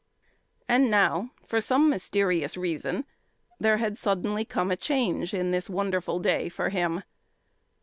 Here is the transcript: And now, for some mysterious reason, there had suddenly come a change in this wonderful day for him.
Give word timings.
And 0.67 0.89
now, 0.89 1.29
for 1.45 1.61
some 1.61 1.87
mysterious 1.87 2.57
reason, 2.57 3.05
there 3.59 3.77
had 3.77 3.99
suddenly 3.99 4.43
come 4.43 4.71
a 4.71 4.75
change 4.75 5.31
in 5.31 5.51
this 5.51 5.69
wonderful 5.69 6.17
day 6.17 6.49
for 6.49 6.69
him. 6.69 7.03